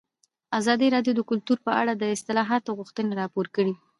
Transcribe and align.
ازادي 0.59 0.87
راډیو 0.95 1.13
د 1.15 1.21
کلتور 1.29 1.57
په 1.67 1.71
اړه 1.81 1.93
د 1.95 2.03
اصلاحاتو 2.15 2.75
غوښتنې 2.79 3.13
راپور 3.21 3.47
کړې. 3.55 3.73